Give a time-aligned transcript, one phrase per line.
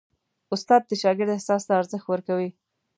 [0.53, 2.49] استاد د شاګرد احساس ته ارزښت ورکوي.